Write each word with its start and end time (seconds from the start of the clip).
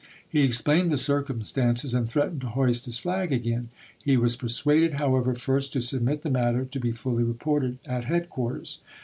He 0.27 0.41
explained 0.41 0.89
the 0.89 0.97
circumstances, 0.97 1.93
and 1.93 2.09
threatened 2.09 2.41
to 2.41 2.47
hoist 2.47 2.85
his 2.85 2.97
flag 2.97 3.31
again. 3.31 3.69
He 4.03 4.17
was 4.17 4.35
per 4.35 4.47
suaded, 4.47 4.93
however, 4.93 5.35
first 5.35 5.73
to 5.73 5.81
submit 5.83 6.23
the 6.23 6.31
matter 6.31 6.65
to 6.65 6.79
be 6.79 6.91
fully 6.91 7.21
reported 7.23 7.77
at 7.85 8.05
headquarters. 8.05 8.79